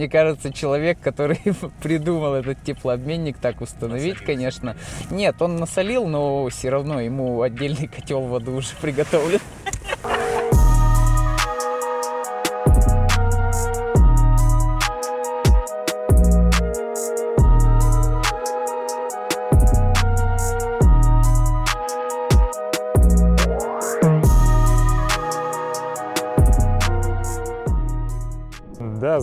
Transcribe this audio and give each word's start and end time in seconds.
мне 0.00 0.08
кажется, 0.08 0.50
человек, 0.50 0.98
который 0.98 1.38
придумал 1.82 2.32
этот 2.32 2.62
теплообменник, 2.64 3.36
так 3.36 3.60
установить, 3.60 4.14
насолил. 4.14 4.26
конечно. 4.26 4.76
Нет, 5.10 5.42
он 5.42 5.56
насолил, 5.56 6.06
но 6.06 6.48
все 6.48 6.70
равно 6.70 7.02
ему 7.02 7.42
отдельный 7.42 7.86
котел 7.86 8.22
воды 8.22 8.50
уже 8.50 8.68
приготовлен. 8.80 9.40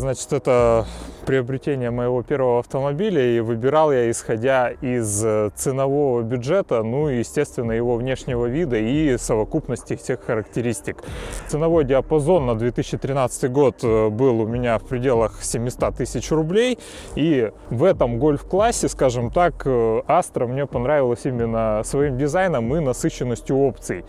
Значит, 0.07 0.31
это 0.31 0.85
приобретение 1.25 1.91
моего 1.91 2.23
первого 2.23 2.59
автомобиля, 2.59 3.21
и 3.21 3.41
выбирал 3.41 3.91
я 3.91 4.09
исходя 4.09 4.69
из 4.69 5.21
э, 5.25 5.49
ценового 5.53 6.21
бюджета, 6.21 6.81
ну 6.81 7.09
и, 7.09 7.17
естественно, 7.17 7.73
его 7.73 7.97
внешнего 7.97 8.45
вида 8.45 8.77
и 8.77 9.17
совокупности 9.17 9.97
всех 9.97 10.23
характеристик. 10.23 11.03
Ценовой 11.47 11.83
диапазон 11.83 12.45
на 12.45 12.55
2013 12.55 13.51
год 13.51 13.83
э, 13.83 14.07
был 14.07 14.39
у 14.39 14.47
меня 14.47 14.79
в 14.79 14.85
пределах 14.85 15.43
700 15.43 15.97
тысяч 15.97 16.31
рублей, 16.31 16.79
и 17.15 17.51
в 17.69 17.83
этом 17.83 18.17
гольф-классе, 18.17 18.87
скажем 18.87 19.29
так, 19.29 19.63
э, 19.65 20.01
Astra 20.07 20.47
мне 20.47 20.65
понравилась 20.65 21.25
именно 21.25 21.81
своим 21.83 22.17
дизайном 22.17 22.73
и 22.73 22.79
насыщенностью 22.79 23.57
опций. 23.57 24.05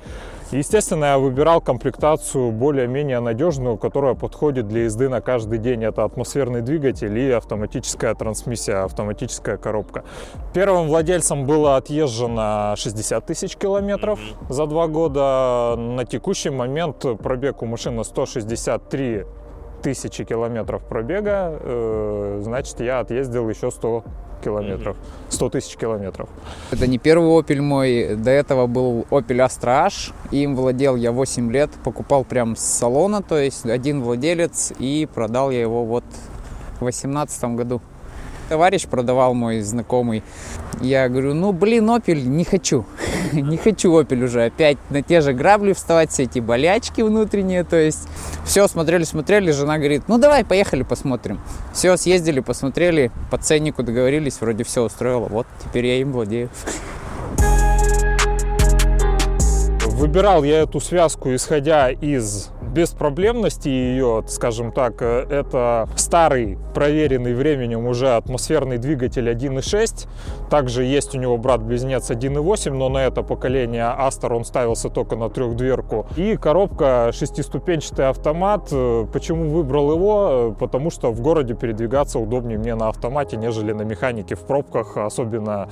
Естественно, 0.50 1.04
я 1.04 1.18
выбирал 1.18 1.60
комплектацию 1.60 2.52
более-менее 2.52 3.20
надежную, 3.20 3.76
которая 3.76 4.14
подходит 4.14 4.66
для 4.66 4.84
езды 4.84 5.10
на 5.10 5.20
каждый 5.20 5.58
день. 5.58 5.84
Это 5.84 6.04
атмосферный 6.04 6.62
двигатель 6.62 7.18
и 7.18 7.30
автоматическая 7.30 8.14
трансмиссия, 8.14 8.82
автоматическая 8.84 9.58
коробка. 9.58 10.04
Первым 10.54 10.88
владельцем 10.88 11.44
было 11.44 11.76
отъезжено 11.76 12.74
60 12.78 13.26
тысяч 13.26 13.56
километров 13.56 14.18
за 14.48 14.66
два 14.66 14.86
года. 14.86 15.74
На 15.76 16.06
текущий 16.06 16.50
момент 16.50 17.04
пробег 17.22 17.62
у 17.62 17.66
машины 17.66 18.02
163 18.02 19.26
тысячи 19.82 20.24
километров 20.24 20.82
пробега, 20.82 21.58
э, 21.60 22.40
значит, 22.42 22.80
я 22.80 23.00
отъездил 23.00 23.48
еще 23.48 23.70
100 23.70 24.04
километров, 24.42 24.96
100 25.30 25.50
тысяч 25.50 25.76
километров. 25.76 26.28
Это 26.70 26.86
не 26.86 26.98
первый 26.98 27.28
Opel 27.28 27.60
мой, 27.60 28.16
до 28.16 28.30
этого 28.30 28.66
был 28.66 29.06
Opel 29.10 29.46
Astra 29.46 29.86
H, 29.86 30.12
им 30.30 30.56
владел 30.56 30.96
я 30.96 31.12
8 31.12 31.50
лет, 31.50 31.70
покупал 31.84 32.24
прям 32.24 32.56
с 32.56 32.60
салона, 32.60 33.22
то 33.22 33.38
есть 33.38 33.66
один 33.66 34.02
владелец, 34.02 34.72
и 34.78 35.08
продал 35.12 35.50
я 35.50 35.60
его 35.60 35.84
вот 35.84 36.04
в 36.76 36.78
2018 36.80 37.44
году 37.56 37.80
товарищ 38.48 38.86
продавал 38.86 39.34
мой 39.34 39.60
знакомый. 39.60 40.22
Я 40.80 41.08
говорю, 41.08 41.34
ну 41.34 41.52
блин, 41.52 41.90
Opel, 41.90 42.22
не 42.22 42.44
хочу. 42.44 42.84
не 43.32 43.56
хочу 43.56 43.92
Opel 44.00 44.24
уже 44.24 44.44
опять 44.44 44.78
на 44.90 45.02
те 45.02 45.20
же 45.20 45.32
грабли 45.32 45.72
вставать, 45.72 46.10
все 46.10 46.24
эти 46.24 46.38
болячки 46.40 47.02
внутренние. 47.02 47.64
То 47.64 47.76
есть 47.76 48.08
все, 48.44 48.66
смотрели, 48.68 49.04
смотрели, 49.04 49.50
жена 49.50 49.78
говорит, 49.78 50.04
ну 50.08 50.18
давай, 50.18 50.44
поехали 50.44 50.82
посмотрим. 50.82 51.40
Все, 51.72 51.96
съездили, 51.96 52.40
посмотрели, 52.40 53.10
по 53.30 53.38
ценнику 53.38 53.82
договорились, 53.82 54.40
вроде 54.40 54.64
все 54.64 54.82
устроило. 54.82 55.28
Вот, 55.28 55.46
теперь 55.64 55.86
я 55.86 56.00
им 56.00 56.12
владею. 56.12 56.48
Выбирал 59.86 60.44
я 60.44 60.60
эту 60.60 60.80
связку, 60.80 61.34
исходя 61.34 61.90
из 61.90 62.50
беспроблемности 62.68 63.68
ее, 63.68 64.24
скажем 64.28 64.72
так, 64.72 65.02
э, 65.02 65.26
это 65.30 65.88
старый, 65.96 66.58
проверенный 66.74 67.34
временем 67.34 67.86
уже 67.86 68.10
атмосферный 68.14 68.78
двигатель 68.78 69.28
1.6. 69.28 70.06
Также 70.50 70.84
есть 70.84 71.14
у 71.14 71.18
него 71.18 71.38
брат-близнец 71.38 72.10
1.8, 72.10 72.72
но 72.72 72.88
на 72.88 72.98
это 72.98 73.22
поколение 73.22 73.84
Астер 73.84 74.32
он 74.32 74.44
ставился 74.44 74.90
только 74.90 75.16
на 75.16 75.28
трехдверку. 75.28 76.06
И 76.16 76.36
коробка 76.36 77.10
шестиступенчатый 77.12 78.08
автомат. 78.08 78.68
Э, 78.70 79.06
почему 79.12 79.50
выбрал 79.50 79.92
его? 79.92 80.28
Э, 80.30 80.54
потому 80.58 80.90
что 80.90 81.10
в 81.10 81.20
городе 81.20 81.54
передвигаться 81.54 82.18
удобнее 82.18 82.58
мне 82.58 82.74
на 82.74 82.88
автомате, 82.88 83.36
нежели 83.36 83.72
на 83.72 83.82
механике 83.82 84.34
в 84.34 84.40
пробках, 84.40 84.96
особенно 84.96 85.68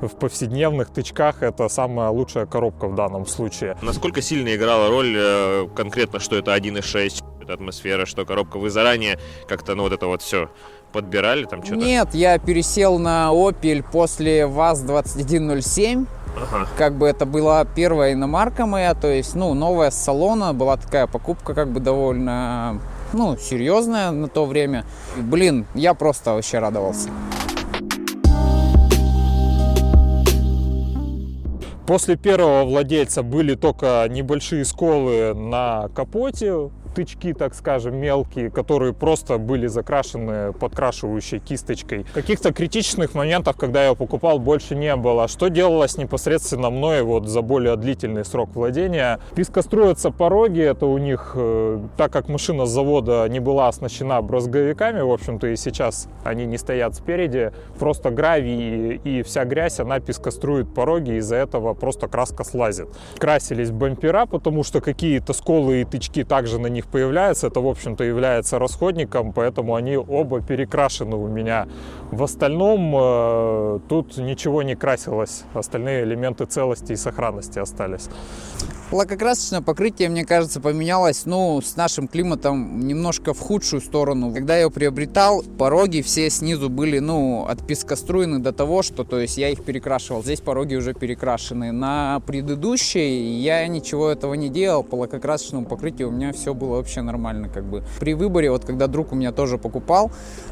в 0.00 0.14
повседневных 0.16 0.90
тычках. 0.90 1.42
Это 1.42 1.68
самая 1.68 2.10
лучшая 2.10 2.46
коробка 2.46 2.86
в 2.88 2.94
данном 2.94 3.26
случае. 3.26 3.76
Насколько 3.82 4.22
сильно 4.22 4.54
играла 4.54 4.88
роль 4.88 5.68
конкретно, 5.74 6.20
что 6.20 6.35
это 6.38 6.54
1.6, 6.54 7.24
это 7.42 7.52
атмосфера, 7.54 8.06
что 8.06 8.24
коробка. 8.24 8.58
Вы 8.58 8.70
заранее 8.70 9.18
как-то, 9.48 9.74
ну, 9.74 9.84
вот 9.84 9.92
это 9.92 10.06
вот 10.06 10.22
все 10.22 10.50
подбирали 10.92 11.44
там 11.44 11.64
что-то? 11.64 11.80
Нет, 11.80 12.14
я 12.14 12.38
пересел 12.38 12.98
на 12.98 13.30
Opel 13.32 13.84
после 13.90 14.46
ВАЗ-2107. 14.46 16.06
Ага. 16.36 16.68
Как 16.76 16.94
бы 16.96 17.06
это 17.06 17.24
была 17.24 17.64
первая 17.64 18.12
иномарка 18.12 18.66
моя, 18.66 18.94
то 18.94 19.08
есть, 19.08 19.34
ну, 19.34 19.54
новая 19.54 19.90
с 19.90 19.96
салона, 19.96 20.52
была 20.52 20.76
такая 20.76 21.06
покупка 21.06 21.54
как 21.54 21.70
бы 21.70 21.80
довольно, 21.80 22.80
ну, 23.12 23.36
серьезная 23.38 24.10
на 24.10 24.28
то 24.28 24.44
время. 24.44 24.84
Блин, 25.16 25.66
я 25.74 25.94
просто 25.94 26.34
вообще 26.34 26.58
радовался. 26.58 27.08
После 31.86 32.16
первого 32.16 32.64
владельца 32.64 33.22
были 33.22 33.54
только 33.54 34.06
небольшие 34.10 34.64
сколы 34.64 35.34
на 35.34 35.88
капоте, 35.94 36.70
тычки, 36.96 37.34
так 37.34 37.54
скажем, 37.54 37.96
мелкие, 37.96 38.50
которые 38.50 38.94
просто 38.94 39.36
были 39.36 39.66
закрашены 39.66 40.54
подкрашивающей 40.54 41.38
кисточкой. 41.38 42.06
Каких-то 42.14 42.54
критичных 42.54 43.14
моментов, 43.14 43.56
когда 43.56 43.84
я 43.84 43.94
покупал, 43.94 44.38
больше 44.38 44.74
не 44.74 44.96
было. 44.96 45.28
Что 45.28 45.48
делалось 45.48 45.98
непосредственно 45.98 46.70
мной 46.70 47.02
вот 47.02 47.28
за 47.28 47.42
более 47.42 47.76
длительный 47.76 48.24
срок 48.24 48.54
владения? 48.54 49.20
Пескоструятся 49.34 50.10
пороги, 50.10 50.62
это 50.62 50.86
у 50.86 50.96
них, 50.96 51.32
э, 51.34 51.80
так 51.98 52.12
как 52.12 52.28
машина 52.30 52.64
с 52.64 52.70
завода 52.70 53.26
не 53.28 53.40
была 53.40 53.68
оснащена 53.68 54.22
брызговиками, 54.22 55.02
в 55.02 55.12
общем-то 55.12 55.48
и 55.48 55.56
сейчас 55.56 56.08
они 56.24 56.46
не 56.46 56.56
стоят 56.56 56.94
спереди, 56.94 57.52
просто 57.78 58.10
гравий 58.10 58.96
и 58.96 59.22
вся 59.22 59.44
грязь, 59.44 59.80
она 59.80 60.00
пескострует 60.00 60.72
пороги, 60.72 61.18
из-за 61.18 61.36
этого 61.36 61.74
просто 61.74 62.08
краска 62.08 62.42
слазит. 62.42 62.88
Красились 63.18 63.70
бампера, 63.70 64.24
потому 64.24 64.62
что 64.62 64.80
какие-то 64.80 65.34
сколы 65.34 65.82
и 65.82 65.84
тычки 65.84 66.24
также 66.24 66.58
на 66.58 66.68
них 66.68 66.85
них 66.86 66.92
появляется, 66.92 67.48
это, 67.48 67.60
в 67.60 67.66
общем-то, 67.66 68.04
является 68.04 68.58
расходником, 68.58 69.32
поэтому 69.32 69.74
они 69.74 69.96
оба 69.96 70.40
перекрашены 70.40 71.16
у 71.16 71.28
меня. 71.28 71.66
В 72.10 72.22
остальном 72.22 72.94
э, 72.96 73.80
тут 73.88 74.16
ничего 74.16 74.62
не 74.62 74.76
красилось, 74.76 75.44
остальные 75.54 76.04
элементы 76.04 76.46
целости 76.46 76.92
и 76.92 76.96
сохранности 76.96 77.58
остались. 77.58 78.08
Лакокрасочное 78.92 79.62
покрытие, 79.62 80.08
мне 80.08 80.24
кажется, 80.24 80.60
поменялось, 80.60 81.26
ну, 81.26 81.60
с 81.60 81.74
нашим 81.74 82.06
климатом 82.06 82.86
немножко 82.86 83.34
в 83.34 83.40
худшую 83.40 83.80
сторону. 83.80 84.32
Когда 84.32 84.54
я 84.54 84.60
его 84.60 84.70
приобретал, 84.70 85.42
пороги 85.58 86.02
все 86.02 86.30
снизу 86.30 86.70
были, 86.70 87.00
ну, 87.00 87.46
от 87.48 87.66
пескоструйны 87.66 88.38
до 88.38 88.52
того, 88.52 88.82
что, 88.82 89.02
то 89.02 89.18
есть, 89.18 89.38
я 89.38 89.48
их 89.48 89.64
перекрашивал. 89.64 90.22
Здесь 90.22 90.40
пороги 90.40 90.76
уже 90.76 90.94
перекрашены. 90.94 91.72
На 91.72 92.20
предыдущей 92.20 93.40
я 93.40 93.66
ничего 93.66 94.08
этого 94.08 94.34
не 94.34 94.48
делал, 94.48 94.84
по 94.84 94.94
лакокрасочному 94.94 95.66
покрытию 95.66 96.08
у 96.08 96.12
меня 96.12 96.32
все 96.32 96.54
было 96.54 96.75
вообще 96.76 97.02
нормально, 97.02 97.48
как 97.48 97.64
бы. 97.64 97.82
При 97.98 98.14
выборе, 98.14 98.50
вот 98.50 98.64
когда 98.64 98.86
друг 98.86 99.12
у 99.12 99.14
меня 99.14 99.32
тоже 99.32 99.58
покупал 99.58 100.10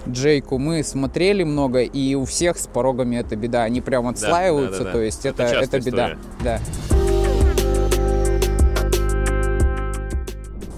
Джейку, 0.08 0.58
мы 0.58 0.82
смотрели 0.82 1.44
много, 1.44 1.82
и 1.82 2.14
у 2.14 2.24
всех 2.24 2.58
с 2.58 2.66
порогами 2.66 3.16
это 3.16 3.36
беда. 3.36 3.62
Они 3.62 3.80
прям 3.80 4.08
отслаиваются, 4.08 4.78
да, 4.78 4.84
да, 4.84 4.84
да, 4.84 4.92
да. 4.92 4.92
то 4.92 5.02
есть 5.02 5.26
это, 5.26 5.42
это, 5.44 5.76
это 5.76 5.80
беда. 5.80 6.16
Да. 6.42 6.60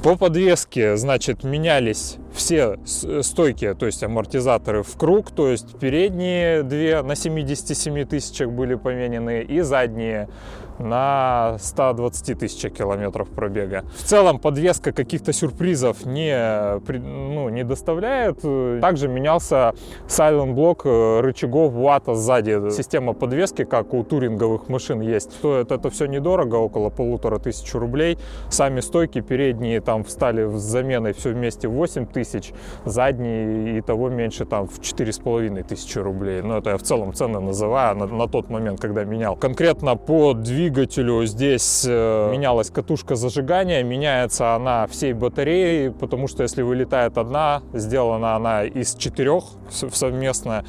По 0.02 0.16
подвеске, 0.16 0.96
значит, 0.96 1.42
менялись 1.42 2.18
все 2.32 2.78
стойки, 3.22 3.74
то 3.74 3.86
есть 3.86 4.04
амортизаторы 4.04 4.84
в 4.84 4.96
круг, 4.96 5.32
то 5.32 5.50
есть 5.50 5.76
передние 5.80 6.62
две 6.62 7.02
на 7.02 7.16
77 7.16 8.04
тысячах 8.04 8.50
были 8.50 8.76
поменены 8.76 9.42
и 9.42 9.62
задние 9.62 10.28
на 10.78 11.56
120 11.58 12.38
тысяч 12.38 12.72
километров 12.72 13.28
пробега. 13.28 13.84
В 13.94 14.02
целом 14.02 14.38
подвеска 14.38 14.92
каких-то 14.92 15.32
сюрпризов 15.32 16.04
не, 16.04 16.80
ну, 16.98 17.48
не 17.48 17.64
доставляет. 17.64 18.40
Также 18.80 19.08
менялся 19.08 19.74
silent 20.06 20.52
блок 20.52 20.82
э, 20.84 21.20
рычагов 21.20 21.72
вата 21.72 22.14
сзади. 22.14 22.70
Система 22.70 23.12
подвески, 23.12 23.64
как 23.64 23.94
у 23.94 24.02
туринговых 24.04 24.68
машин 24.68 25.00
есть. 25.00 25.32
Стоит 25.32 25.72
это 25.72 25.90
все 25.90 26.06
недорого, 26.06 26.56
около 26.56 26.90
полутора 26.90 27.38
тысяч 27.38 27.74
рублей. 27.74 28.18
Сами 28.50 28.80
стойки 28.80 29.20
передние 29.20 29.80
там 29.80 30.04
встали 30.04 30.46
с 30.56 30.60
заменой 30.60 31.12
все 31.12 31.30
вместе 31.30 31.68
8 31.68 32.06
тысяч, 32.06 32.52
задние 32.84 33.78
и 33.78 33.80
того 33.80 34.08
меньше 34.08 34.44
там 34.44 34.68
в 34.68 34.80
четыре 34.80 35.12
с 35.12 35.18
половиной 35.18 35.62
тысячи 35.62 35.98
рублей. 35.98 36.42
Но 36.42 36.58
это 36.58 36.70
я 36.70 36.76
в 36.78 36.82
целом 36.82 37.14
цены 37.14 37.40
называю 37.40 37.96
на, 37.96 38.06
на 38.06 38.28
тот 38.28 38.50
момент, 38.50 38.80
когда 38.80 39.04
менял. 39.04 39.36
Конкретно 39.36 39.96
по 39.96 40.34
двигателю 40.34 40.65
двигателю 40.70 41.24
здесь 41.26 41.84
э, 41.86 42.30
менялась 42.32 42.70
катушка 42.70 43.14
зажигания, 43.14 43.82
меняется 43.82 44.54
она 44.54 44.86
всей 44.88 45.12
батареей, 45.12 45.92
потому 45.92 46.26
что 46.26 46.42
если 46.42 46.62
вылетает 46.62 47.18
одна, 47.18 47.62
сделана 47.72 48.34
она 48.34 48.64
из 48.64 48.94
четырех 48.96 49.44
совместная. 49.70 50.64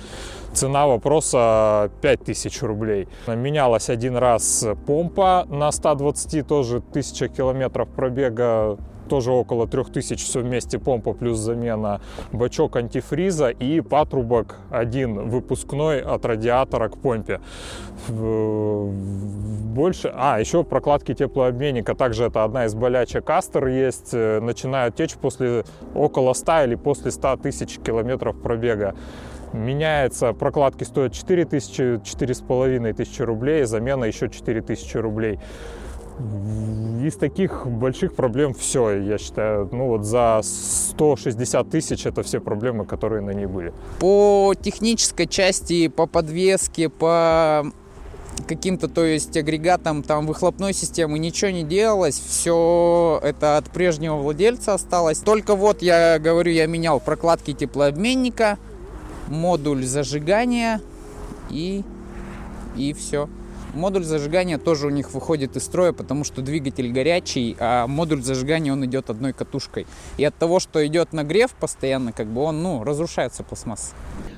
Цена 0.53 0.87
вопроса 0.87 1.91
5000 2.01 2.61
рублей. 2.63 3.07
Менялась 3.27 3.89
один 3.89 4.17
раз 4.17 4.65
помпа 4.85 5.45
на 5.49 5.71
120, 5.71 6.47
тоже 6.47 6.77
1000 6.77 7.27
километров 7.29 7.89
пробега 7.89 8.77
тоже 9.07 9.31
около 9.31 9.67
3000 9.67 10.23
все 10.23 10.41
вместе 10.41 10.79
помпа 10.79 11.13
плюс 11.13 11.39
замена, 11.39 12.01
бачок 12.31 12.75
антифриза 12.75 13.49
и 13.49 13.81
патрубок 13.81 14.57
один 14.69 15.29
выпускной 15.29 16.01
от 16.01 16.25
радиатора 16.25 16.89
к 16.89 16.97
помпе. 16.97 17.39
Больше... 18.09 20.11
А, 20.13 20.39
еще 20.39 20.63
прокладки 20.63 21.13
теплообменника. 21.13 21.95
Также 21.95 22.25
это 22.25 22.43
одна 22.43 22.65
из 22.65 22.75
болячек 22.75 23.29
Астер 23.29 23.67
есть. 23.67 24.13
Э, 24.13 24.39
начинают 24.39 24.95
течь 24.95 25.15
после 25.15 25.65
около 25.93 26.33
100 26.33 26.63
или 26.63 26.75
после 26.75 27.11
100 27.11 27.37
тысяч 27.37 27.79
километров 27.79 28.39
пробега. 28.41 28.95
Меняется, 29.53 30.33
прокладки 30.33 30.83
стоят 30.83 31.13
4 31.13 31.45
тысячи, 31.45 31.81
4,5 31.81 32.93
тысячи 32.93 33.21
рублей, 33.21 33.63
замена 33.63 34.03
еще 34.03 34.29
4 34.29 34.61
тысячи 34.61 34.97
рублей. 34.97 35.39
Из 36.19 37.15
таких 37.15 37.67
больших 37.67 38.15
проблем 38.15 38.53
все, 38.55 38.89
я 38.99 39.17
считаю. 39.19 39.69
Ну 39.71 39.87
вот 39.87 40.03
за 40.03 40.41
160 40.43 41.69
тысяч 41.69 42.05
это 42.07 42.23
все 42.23 42.39
проблемы, 42.39 42.85
которые 42.85 43.21
на 43.21 43.31
ней 43.31 43.45
были. 43.45 43.71
По 43.99 44.53
технической 44.59 45.27
части, 45.27 45.87
по 45.89 46.07
подвеске, 46.07 46.89
по 46.89 47.71
каким-то, 48.47 48.87
то 48.87 49.05
есть 49.05 49.35
агрегатам 49.37 50.01
там 50.01 50.25
выхлопной 50.25 50.73
системы 50.73 51.19
ничего 51.19 51.51
не 51.51 51.63
делалось, 51.63 52.19
все 52.19 53.19
это 53.23 53.57
от 53.57 53.69
прежнего 53.69 54.15
владельца 54.15 54.73
осталось. 54.73 55.19
Только 55.19 55.55
вот 55.55 55.81
я 55.81 56.17
говорю, 56.19 56.51
я 56.51 56.65
менял 56.65 56.99
прокладки 56.99 57.53
теплообменника, 57.53 58.57
модуль 59.27 59.85
зажигания 59.85 60.81
и 61.49 61.83
и 62.75 62.93
все. 62.93 63.29
Модуль 63.73 64.03
зажигания 64.03 64.57
тоже 64.57 64.87
у 64.87 64.89
них 64.89 65.13
выходит 65.13 65.55
из 65.55 65.63
строя, 65.63 65.91
потому 65.91 66.23
что 66.23 66.41
двигатель 66.41 66.91
горячий, 66.91 67.55
а 67.59 67.85
модуль 67.87 68.21
зажигания 68.21 68.71
он 68.71 68.85
идет 68.85 69.09
одной 69.09 69.33
катушкой. 69.33 69.85
И 70.17 70.23
от 70.23 70.35
того, 70.35 70.59
что 70.59 70.85
идет 70.85 71.13
нагрев 71.13 71.51
постоянно, 71.53 72.11
как 72.11 72.27
бы 72.27 72.41
он, 72.41 72.63
ну, 72.63 72.83
разрушается 72.83 73.43
пластмасса. 73.43 73.93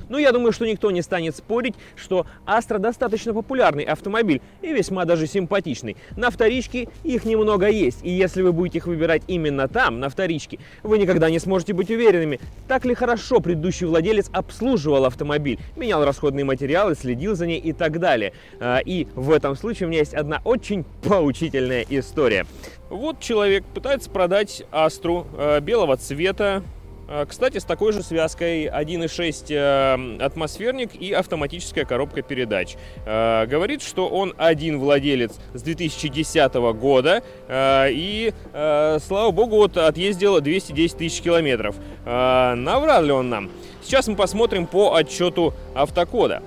Но 0.08 0.18
я 0.18 0.32
думаю, 0.32 0.52
что 0.52 0.66
никто 0.66 0.90
не 0.90 1.02
станет 1.02 1.36
спорить, 1.36 1.74
что 1.94 2.26
Astra 2.44 2.78
достаточно 2.78 3.32
популярный 3.32 3.84
автомобиль 3.84 4.42
и 4.60 4.72
весьма 4.72 5.04
даже 5.04 5.28
симпатичный. 5.28 5.96
На 6.16 6.30
вторичке 6.30 6.88
их 7.04 7.24
немного 7.24 7.68
есть, 7.68 8.00
и 8.02 8.10
если 8.10 8.42
вы 8.42 8.52
будете 8.52 8.78
их 8.78 8.88
выбирать 8.88 9.22
именно 9.28 9.68
там, 9.68 10.00
на 10.00 10.08
вторичке, 10.08 10.58
вы 10.82 10.98
никогда 10.98 11.30
не 11.30 11.38
сможете 11.38 11.74
быть 11.74 11.90
уверенными, 11.90 12.40
так 12.66 12.84
ли 12.84 12.94
хорошо 12.94 13.40
предыдущий 13.40 13.86
владелец 13.86 14.28
обслуживал 14.32 15.04
автомобиль, 15.04 15.60
менял 15.76 16.04
расходные 16.04 16.44
материалы, 16.44 16.96
следил 16.96 17.36
за 17.36 17.46
ней 17.46 17.60
и 17.60 17.72
так 17.72 18.00
далее. 18.00 18.32
А, 18.58 18.78
и 18.78 19.06
в 19.20 19.30
этом 19.32 19.54
случае 19.54 19.86
у 19.86 19.90
меня 19.90 20.00
есть 20.00 20.14
одна 20.14 20.40
очень 20.44 20.84
поучительная 21.02 21.84
история. 21.90 22.46
Вот 22.88 23.20
человек 23.20 23.64
пытается 23.74 24.10
продать 24.10 24.64
Астру 24.72 25.26
э, 25.36 25.60
белого 25.60 25.96
цвета, 25.96 26.62
а, 27.06 27.26
кстати, 27.26 27.58
с 27.58 27.64
такой 27.64 27.92
же 27.92 28.02
связкой 28.02 28.66
1.6 28.66 29.46
э, 29.50 30.24
атмосферник 30.24 30.94
и 30.94 31.12
автоматическая 31.12 31.84
коробка 31.84 32.22
передач. 32.22 32.76
А, 33.04 33.46
говорит, 33.46 33.82
что 33.82 34.08
он 34.08 34.32
один 34.38 34.78
владелец 34.78 35.32
с 35.52 35.62
2010 35.62 36.54
года 36.78 37.22
а, 37.48 37.88
и, 37.90 38.32
слава 38.52 39.32
богу, 39.32 39.56
вот 39.56 39.76
отъездил 39.76 40.40
210 40.40 40.96
тысяч 40.96 41.20
километров. 41.20 41.76
Наврал 42.04 43.02
ли 43.02 43.12
он 43.12 43.28
нам? 43.28 43.50
Сейчас 43.82 44.08
мы 44.08 44.16
посмотрим 44.16 44.66
по 44.66 44.94
отчету 44.94 45.52
автокода. 45.74 46.42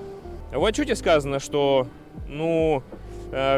В 0.50 0.64
отчете 0.64 0.94
сказано, 0.96 1.40
что, 1.40 1.88
ну, 2.28 2.82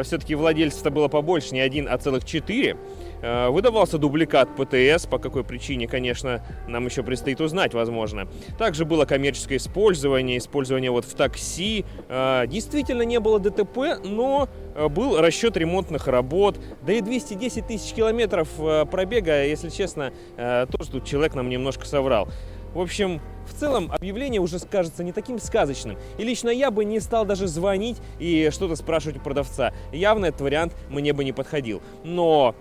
все-таки 0.03 0.33
владельцев 0.33 0.91
было 0.91 1.07
побольше, 1.07 1.53
не 1.53 1.59
один, 1.59 1.87
а 1.89 1.97
целых 1.97 2.25
четыре. 2.25 2.77
Э, 3.21 3.49
выдавался 3.49 3.97
дубликат 3.97 4.49
ПТС, 4.55 5.07
по 5.07 5.17
какой 5.17 5.43
причине, 5.43 5.87
конечно, 5.87 6.43
нам 6.67 6.85
еще 6.85 7.03
предстоит 7.03 7.41
узнать, 7.41 7.73
возможно. 7.73 8.27
Также 8.57 8.85
было 8.85 9.05
коммерческое 9.05 9.57
использование, 9.57 10.37
использование 10.37 10.91
вот 10.91 11.05
в 11.05 11.13
такси. 11.15 11.85
Э, 12.09 12.45
действительно 12.47 13.01
не 13.01 13.19
было 13.19 13.39
ДТП, 13.39 13.99
но 14.03 14.49
э, 14.75 14.87
был 14.87 15.19
расчет 15.19 15.57
ремонтных 15.57 16.07
работ. 16.07 16.59
Да 16.85 16.93
и 16.93 17.01
210 17.01 17.67
тысяч 17.67 17.93
километров 17.93 18.47
пробега, 18.91 19.43
если 19.43 19.69
честно, 19.69 20.11
тоже 20.35 20.91
тут 20.91 21.05
человек 21.05 21.35
нам 21.35 21.49
немножко 21.49 21.85
соврал. 21.85 22.29
В 22.73 22.79
общем, 22.79 23.21
в 23.47 23.53
целом 23.59 23.91
объявление 23.91 24.41
уже 24.41 24.59
кажется 24.59 25.03
не 25.03 25.11
таким 25.11 25.39
сказочным. 25.39 25.97
И 26.17 26.23
лично 26.23 26.49
я 26.49 26.69
бы 26.69 26.85
не 26.85 26.99
стал 26.99 27.25
даже 27.25 27.47
звонить 27.47 27.97
и 28.19 28.49
что-то 28.51 28.75
спрашивать 28.75 29.17
у 29.17 29.19
продавца. 29.19 29.73
Явно 29.91 30.27
этот 30.27 30.41
вариант 30.41 30.75
мне 30.89 31.13
бы 31.13 31.23
не 31.23 31.31
подходил. 31.31 31.81
Но 32.03 32.55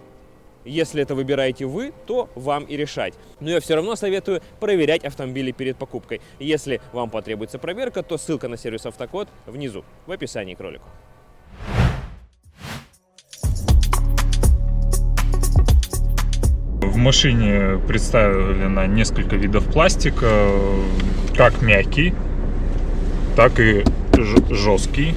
если 0.65 1.03
это 1.03 1.15
выбираете 1.15 1.67
вы, 1.67 1.93
то 2.07 2.29
вам 2.35 2.65
и 2.65 2.77
решать. 2.77 3.15
Но 3.41 3.51
я 3.51 3.61
все 3.61 3.77
равно 3.77 3.97
советую 3.97 4.43
проверять 4.61 5.05
автомобили 5.05 5.53
перед 5.53 5.77
покупкой. 5.77 6.21
Если 6.39 6.81
вам 6.93 7.11
потребуется 7.11 7.59
проверка, 7.59 8.03
то 8.03 8.19
ссылка 8.19 8.49
на 8.49 8.57
сервис 8.57 8.87
Автокод 8.87 9.29
внизу, 9.47 9.85
в 10.07 10.13
описании 10.13 10.55
к 10.55 10.61
ролику. 10.61 10.89
В 16.97 16.99
машине 16.99 17.79
представлено 17.87 18.87
несколько 18.87 19.37
видов 19.37 19.67
пластика, 19.67 20.49
как 21.37 21.61
мягкий, 21.61 22.15
так 23.37 23.61
и 23.61 23.85
жесткий 24.51 25.15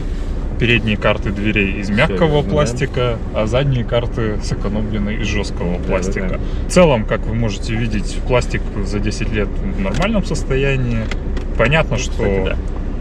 передние 0.59 0.97
карты 0.97 1.31
дверей 1.31 1.79
из 1.79 1.89
мягкого 1.89 2.41
Все, 2.41 2.49
пластика, 2.49 3.17
да. 3.33 3.43
а 3.43 3.47
задние 3.47 3.85
карты 3.85 4.41
сэкономлены 4.43 5.21
из 5.21 5.27
жесткого 5.27 5.79
да, 5.79 5.83
пластика. 5.85 6.27
Да, 6.27 6.35
да. 6.35 6.67
В 6.67 6.69
целом, 6.69 7.05
как 7.05 7.21
вы 7.21 7.33
можете 7.33 7.73
видеть, 7.75 8.17
пластик 8.27 8.61
за 8.83 8.99
10 8.99 9.31
лет 9.31 9.47
в 9.47 9.79
нормальном 9.79 10.25
состоянии. 10.25 11.05
Понятно, 11.57 11.97
что 11.97 12.11
Кстати, 12.11 12.43
да. 12.43 12.55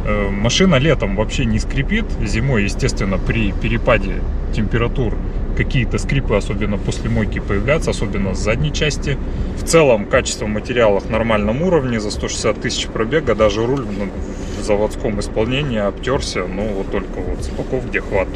Э, 0.05 0.29
машина 0.31 0.77
летом 0.77 1.17
вообще 1.17 1.47
не 1.47 1.59
скрипит. 1.59 2.05
Зимой, 2.25 2.63
естественно, 2.63 3.19
при 3.19 3.51
перепаде 3.51 4.23
температур 4.55 5.17
какие-то 5.58 5.99
скрипы, 5.99 6.37
особенно 6.37 6.78
после 6.78 7.10
мойки, 7.10 7.40
появляются, 7.40 7.90
особенно 7.90 8.34
с 8.34 8.38
задней 8.38 8.72
части. 8.72 9.19
В 9.58 9.64
целом, 9.64 10.06
качество 10.06 10.46
материалов 10.46 11.06
в 11.06 11.10
нормальном 11.10 11.62
уровне, 11.62 11.99
за 11.99 12.10
160 12.10 12.60
тысяч 12.60 12.87
пробега, 12.87 13.34
даже 13.34 13.66
руль 13.66 13.84
ну, 13.84 14.08
в 14.60 14.64
заводском 14.64 15.19
исполнении 15.19 15.79
обтерся, 15.79 16.46
ну 16.46 16.62
вот 16.69 16.91
только 16.93 17.20
вот 17.20 17.44
с 17.44 17.48
боков, 17.48 17.88
где 17.88 18.00
хват 18.00 18.29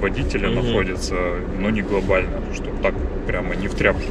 водителя 0.00 0.48
mm-hmm. 0.48 0.62
находится, 0.62 1.14
но 1.58 1.70
не 1.70 1.82
глобально, 1.82 2.40
чтобы 2.54 2.82
так 2.82 2.94
прямо 3.26 3.54
не 3.54 3.68
в 3.68 3.74
тряпку. 3.74 4.10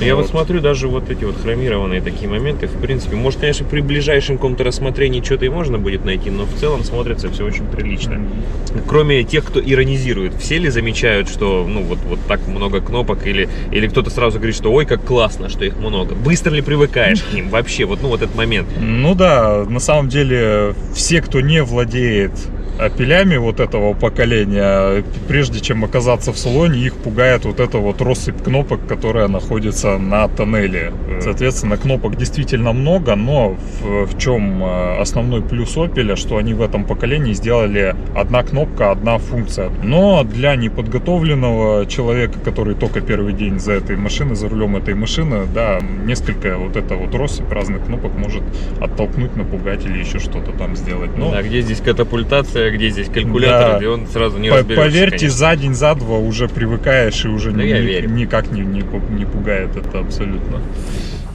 Я 0.00 0.16
вот. 0.16 0.22
вот 0.22 0.30
смотрю, 0.30 0.60
даже 0.60 0.88
вот 0.88 1.10
эти 1.10 1.24
вот 1.24 1.36
хромированные 1.40 2.00
такие 2.00 2.28
моменты, 2.28 2.66
в 2.66 2.80
принципе, 2.80 3.16
может, 3.16 3.40
конечно, 3.40 3.66
при 3.66 3.80
ближайшем 3.80 4.36
каком-то 4.36 4.64
рассмотрении 4.64 5.22
что-то 5.22 5.44
и 5.44 5.48
можно 5.48 5.78
будет 5.78 6.04
найти, 6.04 6.30
но 6.30 6.44
в 6.44 6.54
целом 6.54 6.84
смотрится 6.84 7.30
все 7.30 7.44
очень 7.44 7.66
прилично. 7.66 8.14
Mm-hmm. 8.14 8.84
Кроме 8.86 9.22
тех, 9.24 9.44
кто 9.44 9.60
иронизирует, 9.60 10.34
все 10.34 10.58
ли 10.58 10.68
замечают, 10.70 11.28
что, 11.28 11.66
ну, 11.68 11.82
вот, 11.82 11.98
вот 12.08 12.18
так 12.26 12.46
много 12.46 12.80
кнопок, 12.80 13.26
или, 13.26 13.48
или 13.70 13.86
кто-то 13.86 14.10
сразу 14.10 14.38
говорит, 14.38 14.56
что, 14.56 14.72
ой, 14.72 14.86
как 14.86 15.04
классно, 15.04 15.48
что 15.48 15.64
их 15.64 15.76
много. 15.76 16.14
Быстро 16.14 16.50
ли 16.50 16.62
привыкаешь 16.62 17.22
к 17.22 17.32
ним 17.32 17.48
вообще, 17.48 17.84
вот, 17.84 18.02
ну, 18.02 18.08
вот 18.08 18.22
этот 18.22 18.34
момент? 18.34 18.68
Ну 18.80 19.14
да, 19.14 19.64
на 19.68 19.80
самом 19.80 20.08
деле, 20.08 20.74
все, 20.94 21.20
кто 21.20 21.40
не 21.40 21.62
владеет 21.62 22.32
опелями 22.78 23.36
вот 23.36 23.60
этого 23.60 23.94
поколения, 23.94 25.04
прежде 25.28 25.60
чем 25.60 25.84
оказаться 25.84 26.32
в 26.32 26.38
салоне, 26.38 26.80
их 26.80 26.94
пугает 26.94 27.44
вот 27.44 27.60
эта 27.60 27.78
вот 27.78 28.00
россыпь 28.00 28.42
кнопок, 28.42 28.86
которая 28.86 29.28
находится 29.28 29.98
на 29.98 30.28
тоннеле. 30.28 30.92
Соответственно, 31.20 31.76
кнопок 31.76 32.16
действительно 32.16 32.72
много, 32.72 33.14
но 33.14 33.56
в, 33.80 34.06
в 34.06 34.18
чем 34.18 34.62
э, 34.64 35.00
основной 35.00 35.42
плюс 35.42 35.76
Opel, 35.76 36.16
что 36.16 36.36
они 36.36 36.54
в 36.54 36.62
этом 36.62 36.84
поколении 36.84 37.32
сделали 37.32 37.94
одна 38.14 38.42
кнопка, 38.42 38.90
одна 38.90 39.18
функция. 39.18 39.70
Но 39.82 40.24
для 40.24 40.56
неподготовленного 40.56 41.86
человека, 41.86 42.38
который 42.40 42.74
только 42.74 43.00
первый 43.00 43.32
день 43.32 43.58
за 43.58 43.72
этой 43.72 43.96
машиной, 43.96 44.34
за 44.34 44.48
рулем 44.48 44.76
этой 44.76 44.94
машины, 44.94 45.46
да, 45.54 45.80
несколько 46.04 46.56
вот 46.56 46.76
эта 46.76 46.94
вот 46.96 47.14
россыпь 47.14 47.50
разных 47.50 47.86
кнопок 47.86 48.12
может 48.16 48.42
оттолкнуть, 48.80 49.36
напугать 49.36 49.84
или 49.84 49.98
еще 49.98 50.18
что-то 50.18 50.52
там 50.52 50.76
сделать. 50.76 51.16
Но... 51.16 51.30
Да, 51.30 51.42
где 51.42 51.60
здесь 51.60 51.80
катапультация, 51.80 52.61
где 52.70 52.90
здесь 52.90 53.08
калькулятор, 53.08 53.78
да. 53.78 53.84
и 53.84 53.86
он 53.86 54.06
сразу 54.06 54.38
не 54.38 54.50
разберется. 54.50 54.84
Поверьте, 54.84 55.18
конечно. 55.18 55.38
за 55.38 55.56
день, 55.56 55.74
за 55.74 55.94
два 55.94 56.18
уже 56.18 56.48
привыкаешь 56.48 57.24
и 57.24 57.28
уже 57.28 57.50
ну, 57.50 57.62
ни, 57.62 58.20
никак 58.20 58.50
не, 58.50 58.60
не, 58.60 58.82
не 58.82 59.24
пугает 59.24 59.76
это 59.76 59.98
абсолютно. 59.98 60.60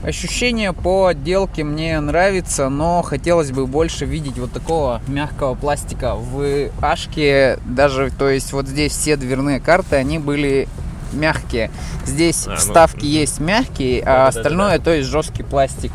Ощущение 0.03 0.71
по 0.71 1.07
отделке 1.07 1.65
мне 1.65 1.99
нравится, 1.99 2.69
но 2.69 3.01
хотелось 3.01 3.51
бы 3.51 3.67
больше 3.67 4.05
видеть 4.05 4.37
вот 4.37 4.53
такого 4.53 5.01
мягкого 5.07 5.55
пластика. 5.55 6.15
В 6.15 6.69
Ашке 6.81 7.59
даже, 7.65 8.11
то 8.17 8.29
есть 8.29 8.53
вот 8.53 8.67
здесь 8.67 8.93
все 8.93 9.17
дверные 9.17 9.59
карты, 9.59 9.97
они 9.97 10.17
были 10.19 10.69
мягкие. 11.11 11.71
Здесь 12.05 12.45
А, 12.47 12.51
ну, 12.51 12.55
вставки 12.55 13.05
есть 13.05 13.39
мягкие, 13.39 14.01
Да, 14.01 14.05
да, 14.05 14.11
а 14.11 14.17
да, 14.17 14.27
остальное 14.27 14.79
то 14.79 14.93
есть 14.93 15.09
жесткий 15.09 15.43
пластик. 15.43 15.91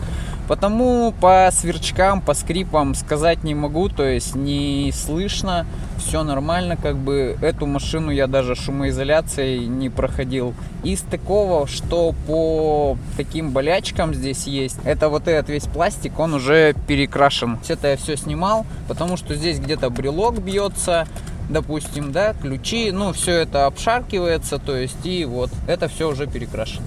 Потому 0.49 1.15
по 1.21 1.49
сверчкам, 1.53 2.21
по 2.21 2.35
скрипам 2.35 2.95
сказать 2.95 3.45
не 3.45 3.55
могу, 3.55 3.89
то 3.89 4.05
есть 4.05 4.35
не 4.35 4.93
слышно, 4.93 5.67
все 5.99 6.25
нормально, 6.25 6.77
как 6.77 6.97
бы 6.97 7.39
эту 7.41 7.67
машину 7.67 8.11
я 8.11 8.27
даже 8.27 8.55
шумоизоляцией 8.55 9.67
не 9.67 9.89
проходил. 9.89 10.55
Из 10.83 11.01
такого, 11.03 11.67
что 11.67 12.15
по 12.27 12.99
таким 13.17 13.53
болячкам 13.53 14.15
здесь 14.15 14.47
есть, 14.47 14.79
это 14.85 15.09
вот 15.09 15.29
этот 15.29 15.49
весь 15.49 15.67
пластик, 15.67 16.19
он 16.19 16.35
уже 16.35 16.75
перекрашен. 16.87 17.59
Это 17.69 17.89
я 17.89 17.97
все 17.97 18.17
снимал, 18.17 18.67
потому 18.89 19.17
что 19.17 19.35
здесь 19.35 19.59
где-то 19.59 19.91
брелок 19.91 20.41
бьется, 20.41 21.07
допустим, 21.49 22.13
да, 22.13 22.35
ключи, 22.35 22.91
ну, 22.91 23.13
все 23.13 23.33
это 23.43 23.67
обшаркивается, 23.67 24.59
то 24.59 24.77
есть, 24.77 25.07
и 25.07 25.25
вот, 25.25 25.51
это 25.67 25.89
все 25.89 26.11
уже 26.11 26.27
перекрашено. 26.27 26.87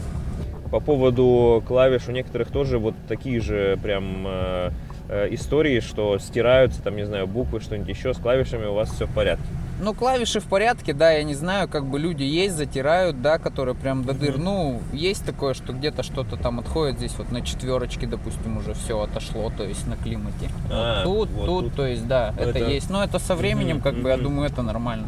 По 0.71 0.79
поводу 0.79 1.63
клавиш 1.67 2.07
у 2.07 2.11
некоторых 2.11 2.49
тоже 2.51 2.79
вот 2.79 2.95
такие 3.07 3.39
же 3.39 3.77
прям 3.81 4.25
э, 4.27 4.71
э, 5.09 5.27
истории, 5.31 5.79
что 5.79 6.17
стираются 6.19 6.81
там, 6.81 6.95
не 6.95 7.05
знаю, 7.05 7.27
буквы, 7.27 7.59
что-нибудь 7.61 7.89
еще 7.89 8.13
с 8.13 8.17
клавишами 8.17 8.65
у 8.65 8.73
вас 8.73 8.89
все 8.89 9.05
в 9.05 9.13
порядке. 9.13 9.45
Ну, 9.81 9.93
клавиши 9.93 10.39
в 10.39 10.45
порядке, 10.45 10.93
да, 10.93 11.11
я 11.11 11.23
не 11.23 11.35
знаю, 11.35 11.67
как 11.67 11.85
бы 11.85 11.99
люди 11.99 12.23
есть, 12.23 12.55
затирают, 12.55 13.21
да, 13.21 13.37
которые 13.37 13.75
прям 13.75 14.05
до 14.05 14.13
дыр. 14.13 14.37
Ну, 14.37 14.79
есть 14.93 15.25
такое, 15.25 15.53
что 15.53 15.73
где-то 15.73 16.01
что-то 16.01 16.37
там 16.37 16.59
отходит, 16.59 16.97
здесь 16.97 17.13
вот 17.17 17.31
на 17.31 17.41
четверочке, 17.41 18.07
допустим, 18.07 18.57
уже 18.57 18.73
все 18.73 19.01
отошло, 19.01 19.51
то 19.55 19.63
есть 19.63 19.85
на 19.85 19.97
климате. 19.97 20.49
А, 20.71 21.03
тут, 21.03 21.29
вот 21.29 21.45
тут, 21.45 21.65
тут. 21.65 21.75
то 21.75 21.85
есть, 21.85 22.07
да, 22.07 22.33
это, 22.37 22.59
это- 22.59 22.69
есть. 22.69 22.89
Но 22.89 23.03
это 23.03 23.19
со 23.19 23.35
временем, 23.35 23.77
Мгм, 23.77 23.83
как 23.83 23.95
бы, 23.95 24.09
я 24.09 24.17
думаю, 24.17 24.49
это 24.49 24.61
нормально. 24.61 25.07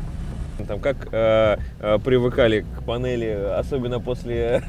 Там 0.68 0.80
как 0.80 1.08
э, 1.12 1.58
э, 1.80 2.00
привыкали 2.04 2.66
к 2.78 2.84
панели, 2.84 3.32
особенно 3.58 4.00
после 4.00 4.62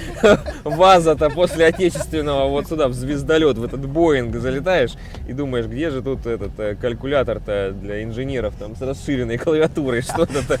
ВАЗа-то, 0.64 1.30
после 1.30 1.66
отечественного, 1.66 2.48
вот 2.48 2.68
сюда, 2.68 2.88
в 2.88 2.92
звездолет, 2.94 3.58
в 3.58 3.64
этот 3.64 3.86
Боинг 3.86 4.36
залетаешь 4.36 4.92
и 5.28 5.32
думаешь, 5.32 5.66
где 5.66 5.90
же 5.90 6.02
тут 6.02 6.26
этот 6.26 6.58
э, 6.58 6.76
калькулятор-то 6.76 7.72
для 7.72 8.02
инженеров 8.04 8.54
там 8.58 8.76
с 8.76 8.80
расширенной 8.80 9.38
клавиатурой, 9.38 10.02
что-то-то. 10.02 10.58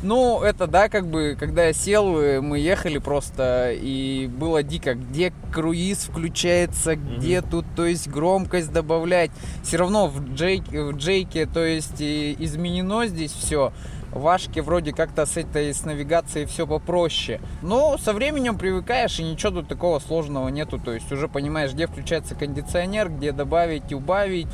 Ну, 0.00 0.42
это 0.42 0.68
да, 0.68 0.88
как 0.88 1.08
бы, 1.08 1.36
когда 1.38 1.66
я 1.66 1.72
сел, 1.72 2.20
э, 2.20 2.40
мы 2.40 2.60
ехали 2.60 2.98
просто, 2.98 3.72
и 3.72 4.28
было 4.28 4.62
дико, 4.62 4.94
где 4.94 5.32
круиз 5.52 6.04
включается, 6.04 6.94
где 6.94 7.42
тут, 7.42 7.66
то 7.74 7.84
есть, 7.84 8.06
громкость 8.06 8.72
добавлять. 8.72 9.32
Все 9.64 9.76
равно 9.78 10.06
в, 10.06 10.34
джейк, 10.34 10.68
в 10.68 10.92
джейке, 10.92 11.46
то 11.46 11.64
есть, 11.64 12.00
изменено 12.00 13.06
здесь 13.06 13.32
все. 13.32 13.72
В 14.12 14.26
Ашке 14.28 14.62
вроде 14.62 14.92
как-то 14.92 15.26
с 15.26 15.36
этой, 15.36 15.74
с 15.74 15.84
навигацией 15.84 16.46
все 16.46 16.66
попроще. 16.66 17.40
Но 17.60 17.98
со 17.98 18.12
временем 18.12 18.56
привыкаешь, 18.56 19.18
и 19.18 19.24
ничего 19.24 19.50
тут 19.50 19.68
такого 19.68 19.98
сложного 19.98 20.48
нету. 20.48 20.78
То 20.78 20.92
есть, 20.94 21.10
уже 21.10 21.26
понимаешь, 21.26 21.72
где 21.72 21.88
включается 21.88 22.36
кондиционер, 22.36 23.10
где 23.10 23.32
добавить, 23.32 23.92
убавить. 23.92 24.46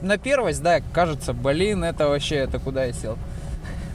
На 0.00 0.16
первость, 0.16 0.62
да, 0.62 0.80
кажется, 0.92 1.32
блин, 1.34 1.82
это 1.82 2.08
вообще, 2.08 2.36
это 2.36 2.60
куда 2.60 2.84
я 2.84 2.92
сел? 2.92 3.18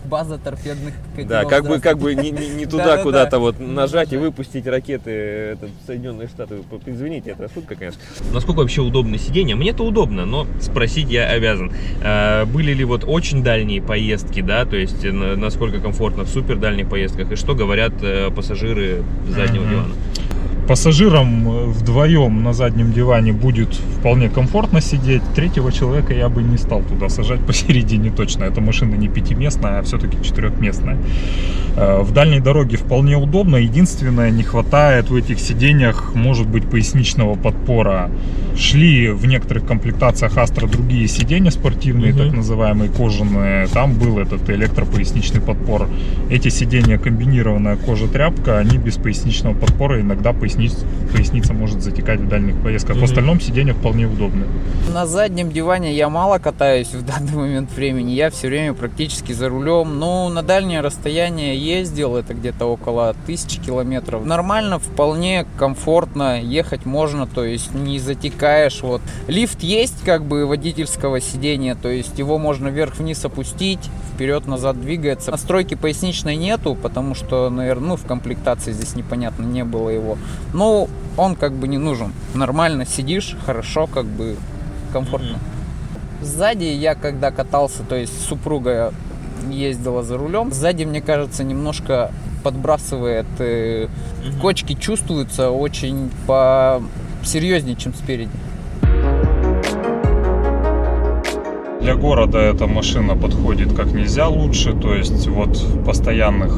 База 0.08 0.38
торпедных 0.38 0.94
Да, 1.28 1.44
как 1.46 1.68
бы, 1.68 1.80
как 1.80 1.98
бы 2.00 2.16
не, 2.16 2.32
не- 2.32 2.48
не 2.50 2.66
туда 2.66 2.98
куда-то 2.98 3.40
вот 3.40 3.60
нажать 3.60 4.14
и 4.14 4.18
выпустить 4.18 4.66
ракеты 4.68 5.12
этот, 5.12 5.70
в 5.84 5.86
Соединенные 5.86 6.28
Штаты. 6.28 6.56
Извините, 6.86 7.32
это 7.32 7.52
шутка, 7.54 7.76
конечно. 7.76 8.00
Насколько 8.32 8.60
вообще 8.60 8.82
удобно 8.82 9.18
сиденье? 9.18 9.56
Мне-то 9.56 9.84
удобно, 9.84 10.26
но 10.26 10.48
спросить 10.62 11.10
я 11.10 11.28
обязан. 11.30 11.72
Э, 12.02 12.46
Были 12.46 12.74
ли 12.74 12.86
вот 12.86 13.04
очень 13.06 13.44
дальние 13.44 13.82
поездки, 13.82 14.42
да, 14.42 14.66
то 14.66 14.78
есть 14.78 15.04
э, 15.04 15.12
на- 15.12 15.36
насколько 15.36 15.80
комфортно 15.80 16.24
в 16.24 16.30
супер 16.30 16.56
дальних 16.58 16.90
поездках, 16.90 17.32
и 17.32 17.36
что 17.36 17.54
говорят 17.56 17.94
э, 18.02 18.30
пассажиры 18.32 19.04
заднего 19.28 19.66
дивана? 19.66 19.94
Пассажирам 20.68 21.48
э, 21.50 21.66
вдвоем 21.68 22.44
на 22.44 22.52
заднем 22.52 22.92
диване 22.92 23.32
будет 23.32 23.74
вполне 23.74 24.28
комфортно 24.30 24.82
сидеть. 24.82 25.22
Третьего 25.34 25.72
человека 25.72 26.14
я 26.14 26.28
бы 26.28 26.44
не 26.44 26.58
стал 26.58 26.82
туда 26.84 27.08
сажать 27.08 27.40
посередине 27.48 28.12
точно. 28.12 28.44
Эта 28.44 28.60
машина 28.60 28.96
не 28.96 29.08
пятиместная, 29.08 29.80
а 29.80 29.84
все-таки 29.84 30.18
четырехместная. 30.22 30.98
Э, 31.78 32.02
В 32.02 32.12
дальней 32.12 32.42
дороге 32.42 32.76
вполне 32.76 33.16
удобно. 33.16 33.56
Единственное, 33.56 34.30
не 34.30 34.44
хватает 34.44 35.10
в 35.10 35.16
этих 35.16 35.40
сиденьях, 35.40 36.12
может 36.16 36.48
быть, 36.50 36.70
поясничного 36.70 37.36
подпора. 37.36 38.12
Шли 38.58 39.10
в 39.12 39.26
некоторых 39.26 39.66
комплектациях 39.66 40.36
Astra 40.36 40.70
другие 40.70 41.08
сиденья 41.08 41.52
спортивные, 41.52 42.12
Мгм. 42.12 42.18
так 42.26 42.34
называемые 42.36 42.90
кожаные. 42.92 43.68
Там 43.68 43.94
был 43.94 44.20
этот 44.20 44.50
электропоясничный 44.50 45.40
подпор. 45.40 45.88
Эти 46.30 46.50
сиденья 46.50 46.98
комбинированная 46.98 47.78
кожа-тряпка, 47.78 48.58
они 48.58 48.78
без 48.78 48.98
поясничного 48.98 49.54
подпора 49.54 50.02
иногда 50.02 50.32
поясниц- 50.32 50.57
поясница 51.14 51.54
может 51.54 51.82
затекать 51.82 52.20
в 52.20 52.28
дальних 52.28 52.62
поездках. 52.62 52.96
Мгм. 52.96 53.06
В 53.06 53.10
остальном 53.10 53.42
сиденья 53.42 53.74
вполне 53.74 54.06
удобны. 54.06 54.46
На 54.94 55.06
заднем 55.06 55.52
диване 55.52 55.94
я 55.96 56.10
мало 56.10 56.38
катаюсь 56.40 56.94
в 56.94 57.06
данный 57.06 57.34
момент 57.34 57.72
времени. 57.72 58.12
Я 58.12 58.30
все 58.30 58.48
время 58.48 58.74
практически 58.74 59.32
за 59.34 59.50
рулем. 59.50 60.00
Ну, 60.00 60.30
на 60.30 60.44
дальнее 60.44 60.82
расстояние 60.82 61.58
ездил, 61.58 62.16
это 62.16 62.34
где-то 62.34 62.66
около 62.66 63.16
тысячи 63.26 63.60
километров. 63.60 64.26
Нормально, 64.26 64.80
вполне 64.80 65.46
комфортно, 65.58 66.42
ехать 66.42 66.86
можно, 66.86 67.28
то 67.28 67.44
есть 67.44 67.74
не 67.74 68.00
затекаешь. 68.00 68.82
Вот. 68.82 69.02
Лифт 69.28 69.64
есть 69.64 70.04
как 70.04 70.26
бы 70.26 70.46
водительского 70.46 71.22
сидения, 71.22 71.76
то 71.76 71.90
есть 71.90 72.18
его 72.20 72.38
можно 72.38 72.68
вверх-вниз 72.68 73.24
опустить, 73.26 73.90
вперед-назад 74.16 74.82
двигается. 74.82 75.32
Настройки 75.32 75.76
поясничной 75.76 76.36
нету, 76.36 76.76
потому 76.76 77.16
что, 77.16 77.50
наверное, 77.50 77.90
ну, 77.90 77.96
в 77.96 78.06
комплектации 78.06 78.72
здесь 78.72 78.96
непонятно, 78.96 79.44
не 79.44 79.64
было 79.64 79.90
его. 79.90 80.18
Но 80.54 80.88
он 81.18 81.36
как 81.36 81.54
бы 81.54 81.68
не 81.68 81.78
нужен. 81.78 82.14
Нормально 82.34 82.86
сидишь, 82.86 83.36
хорошо, 83.46 83.88
как 83.88 84.06
бы 84.06 84.38
комфортно. 84.94 85.40
Сзади 86.22 86.66
я 86.66 86.96
когда 86.96 87.32
катался, 87.32 87.84
то 87.84 87.96
есть 87.96 88.26
супруга 88.26 88.94
ездила 89.50 90.04
за 90.04 90.18
рулем, 90.18 90.52
сзади, 90.52 90.84
мне 90.84 91.02
кажется, 91.02 91.44
немножко 91.44 92.12
подбрасывает, 92.44 93.28
э, 93.40 93.88
кочки 94.42 94.74
чувствуются 94.74 95.52
очень 95.52 96.10
по 96.26 96.82
серьезнее, 97.24 97.76
чем 97.76 97.94
спереди. 97.94 98.32
Для 101.82 101.96
города 101.96 102.40
эта 102.40 102.68
машина 102.68 103.16
подходит 103.16 103.74
как 103.74 103.88
нельзя 103.94 104.28
лучше, 104.28 104.74
то 104.74 104.94
есть 104.94 105.28
вот 105.28 105.56
в 105.58 105.86
постоянных 105.86 106.52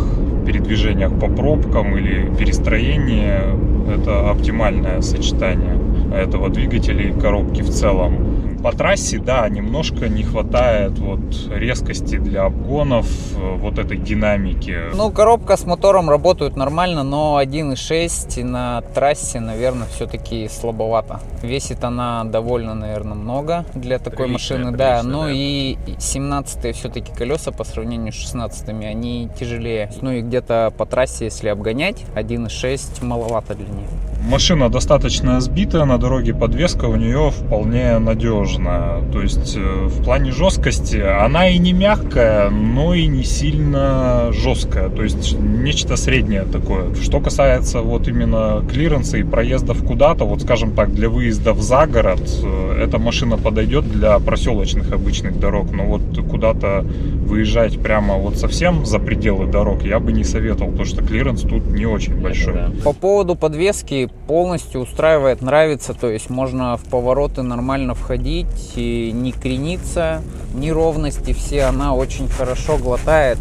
передвижениях 0.45 1.11
по 1.19 1.27
пробкам 1.27 1.95
или 1.97 2.33
перестроении 2.35 3.78
это 3.89 4.29
оптимальное 4.29 5.01
сочетание 5.01 5.77
этого 6.13 6.49
двигателя 6.49 7.09
и 7.09 7.19
коробки 7.19 7.61
в 7.61 7.69
целом. 7.69 8.28
По 8.63 8.73
трассе, 8.73 9.19
да, 9.19 9.47
немножко 9.47 10.09
не 10.09 10.23
хватает 10.23 10.99
вот 10.99 11.19
резкости 11.49 12.17
для 12.17 12.43
обгонов, 12.43 13.07
э, 13.35 13.55
вот 13.55 13.79
этой 13.79 13.97
динамики. 13.97 14.77
Ну, 14.93 15.11
коробка 15.11 15.55
с 15.55 15.65
мотором 15.65 16.09
работают 16.09 16.57
нормально, 16.57 17.03
но 17.03 17.39
1.6 17.41 18.43
на 18.43 18.81
трассе, 18.93 19.39
наверное, 19.39 19.87
все-таки 19.87 20.49
слабовато. 20.49 21.21
Весит 21.41 21.83
она 21.85 22.25
довольно, 22.25 22.73
наверное, 22.75 23.15
много 23.15 23.63
для 23.73 23.97
такой 23.97 24.25
Приличная, 24.27 24.57
машины, 24.59 24.77
да. 24.77 24.99
приличная, 24.99 25.11
Ну 25.13 25.23
да. 25.23 25.31
и 25.31 25.77
17 25.97 26.75
все-таки 26.75 27.13
колеса 27.13 27.51
по 27.51 27.63
сравнению 27.63 28.11
с 28.11 28.15
16 28.17 28.69
они 28.69 29.29
тяжелее. 29.39 29.89
Ну 30.01 30.11
и 30.11 30.21
где-то 30.21 30.73
по 30.77 30.85
трассе, 30.85 31.25
если 31.25 31.47
обгонять, 31.47 32.03
1.6 32.15 33.05
маловато 33.05 33.55
для 33.55 33.65
нее. 33.67 33.87
Машина 34.27 34.69
достаточно 34.69 35.39
сбитая, 35.39 35.85
на 35.85 35.97
дороге 35.97 36.33
подвеска 36.33 36.85
у 36.85 36.95
нее 36.95 37.31
вполне 37.31 37.97
надежная. 37.99 39.01
То 39.11 39.21
есть 39.21 39.55
э, 39.55 39.87
в 39.87 40.03
плане 40.03 40.31
жесткости 40.31 40.97
она 40.97 41.49
и 41.49 41.57
не 41.57 41.73
мягкая, 41.73 42.49
но 42.49 42.93
и 42.93 43.07
не 43.07 43.23
сильно 43.23 44.31
жесткая. 44.31 44.89
То 44.89 45.03
есть 45.03 45.37
нечто 45.39 45.95
среднее 45.95 46.43
такое. 46.43 46.93
Что 46.95 47.21
касается 47.21 47.81
вот 47.81 48.07
именно 48.07 48.63
клиренса 48.69 49.17
и 49.17 49.23
проездов 49.23 49.83
куда-то, 49.83 50.25
вот 50.25 50.41
скажем 50.41 50.73
так, 50.73 50.93
для 50.93 51.09
выездов 51.09 51.59
за 51.61 51.87
город, 51.87 52.21
э, 52.43 52.83
эта 52.83 52.99
машина 52.99 53.37
подойдет 53.37 53.89
для 53.89 54.19
проселочных 54.19 54.91
обычных 54.91 55.39
дорог. 55.39 55.71
Но 55.71 55.85
вот 55.85 56.01
куда-то 56.29 56.85
выезжать 57.25 57.79
прямо 57.79 58.15
вот 58.15 58.37
совсем 58.37 58.85
за 58.85 58.99
пределы 58.99 59.47
дорог 59.47 59.83
я 59.83 59.99
бы 59.99 60.11
не 60.11 60.23
советовал, 60.23 60.71
потому 60.71 60.85
что 60.85 61.03
клиренс 61.03 61.41
тут 61.41 61.67
не 61.67 61.85
очень 61.85 62.15
большой. 62.15 62.53
Да. 62.53 62.71
По 62.83 62.93
поводу 62.93 63.35
подвески 63.35 64.08
полностью 64.27 64.81
устраивает, 64.81 65.41
нравится, 65.41 65.93
то 65.93 66.09
есть 66.09 66.29
можно 66.29 66.77
в 66.77 66.83
повороты 66.83 67.41
нормально 67.41 67.95
входить 67.95 68.73
и 68.75 69.11
не 69.11 69.31
крениться, 69.31 70.21
неровности 70.53 71.33
все 71.33 71.63
она 71.63 71.95
очень 71.95 72.27
хорошо 72.27 72.77
глотает. 72.77 73.39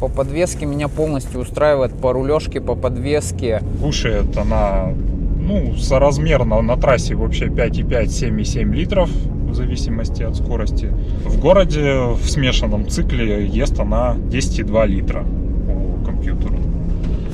По 0.00 0.08
подвеске 0.08 0.66
меня 0.66 0.88
полностью 0.88 1.40
устраивает, 1.40 1.92
по 1.92 2.12
рулежке, 2.12 2.60
по 2.60 2.74
подвеске. 2.74 3.62
Кушает 3.80 4.36
она 4.36 4.92
Ну, 5.38 5.76
соразмерно 5.76 6.62
на 6.62 6.76
трассе 6.76 7.14
вообще 7.14 7.46
5,5-7,7 7.46 8.72
литров 8.72 9.10
в 9.10 9.54
зависимости 9.54 10.22
от 10.22 10.36
скорости. 10.36 10.90
В 11.26 11.40
городе 11.40 11.94
в 12.14 12.26
смешанном 12.28 12.88
цикле 12.88 13.46
ест 13.46 13.78
она 13.78 14.14
10,2 14.16 14.86
литра 14.86 15.24
по 15.66 16.04
компьютеру. 16.06 16.54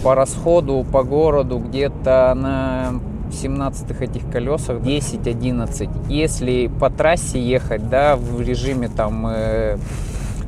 По 0.02 0.14
расходу 0.14 0.86
по 0.90 1.02
городу 1.02 1.58
где-то 1.58 2.32
на 2.34 3.00
17 3.32 4.00
этих 4.00 4.30
колесах 4.30 4.78
10-11. 4.78 6.08
Если 6.08 6.68
по 6.68 6.88
трассе 6.90 7.40
ехать, 7.40 7.88
да, 7.88 8.16
в 8.16 8.40
режиме 8.40 8.88
там 8.88 9.26
э, 9.26 9.76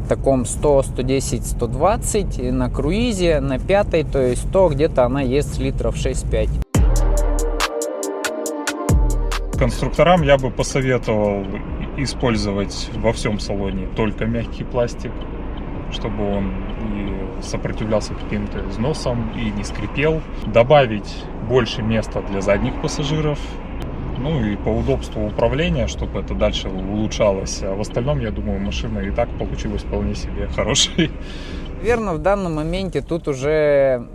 таком 0.09 0.45
100, 0.45 0.83
110, 0.83 1.47
120, 1.47 2.52
на 2.52 2.71
круизе 2.71 3.40
на 3.40 3.59
пятой, 3.59 4.04
то 4.04 4.21
есть 4.21 4.50
то 4.50 4.69
где-то 4.69 5.04
она 5.04 5.23
ест 5.23 5.59
литров 5.59 5.97
6-5. 5.97 6.49
Конструкторам 9.59 10.23
я 10.23 10.38
бы 10.38 10.50
посоветовал 10.50 11.45
использовать 11.97 12.90
во 12.97 13.12
всем 13.12 13.38
салоне 13.38 13.88
только 13.95 14.25
мягкий 14.25 14.64
пластик, 14.64 15.12
чтобы 15.92 16.37
он 16.37 16.52
и 16.94 17.42
сопротивлялся 17.42 18.14
каким-то 18.14 18.61
износам 18.68 19.32
и 19.37 19.50
не 19.50 19.64
скрипел. 19.64 20.20
Добавить 20.47 21.25
больше 21.49 21.82
места 21.82 22.23
для 22.23 22.40
задних 22.40 22.80
пассажиров, 22.80 23.38
ну 24.18 24.44
и 24.44 24.56
по 24.56 24.68
удобству 24.68 25.26
управления, 25.26 25.87
чтобы 25.87 26.20
это 26.20 26.35
дальше 26.35 26.68
улучшалось. 26.68 27.62
А 27.62 27.75
в 27.75 27.80
остальном, 27.80 28.20
я 28.20 28.30
думаю, 28.30 28.61
машина 28.61 28.99
и 28.99 29.11
так 29.11 29.28
получилась 29.30 29.82
вполне 29.82 30.14
себе 30.14 30.47
хорошей. 30.49 31.11
Верно, 31.82 32.12
в 32.14 32.18
данном 32.18 32.56
моменте 32.56 33.00
тут 33.00 33.26
уже 33.26 34.06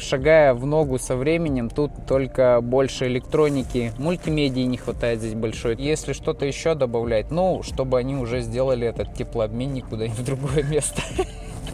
шагая 0.00 0.54
в 0.54 0.66
ногу 0.66 0.98
со 0.98 1.14
временем, 1.14 1.70
тут 1.70 1.92
только 2.06 2.60
больше 2.60 3.06
электроники, 3.06 3.92
мультимедии 3.98 4.62
не 4.62 4.76
хватает 4.76 5.20
здесь 5.20 5.34
большой. 5.34 5.76
Если 5.76 6.12
что-то 6.12 6.46
еще 6.46 6.74
добавлять, 6.74 7.30
ну, 7.30 7.62
чтобы 7.62 7.98
они 7.98 8.16
уже 8.16 8.40
сделали 8.40 8.88
этот 8.88 9.14
теплообменник 9.14 9.86
куда-нибудь 9.88 10.18
в 10.18 10.24
другое 10.24 10.62
место. 10.70 11.02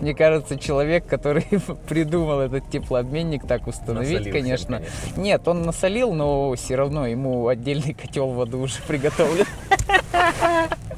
Мне 0.02 0.14
кажется, 0.14 0.58
человек, 0.58 1.06
который 1.06 1.46
придумал 1.88 2.40
этот 2.40 2.68
теплообменник, 2.70 3.46
так 3.46 3.66
установить, 3.66 4.18
Насолил 4.18 4.32
конечно. 4.32 4.80
Всем, 4.80 4.90
конечно. 4.90 5.20
Нет, 5.22 5.48
он 5.48 5.62
насолил, 5.62 6.12
но 6.12 6.52
все 6.54 6.74
равно 6.76 7.06
ему 7.06 7.48
отдельный 7.48 7.94
котел 7.94 8.28
воды 8.28 8.56
уже 8.56 8.82
приготовлен. 8.86 9.46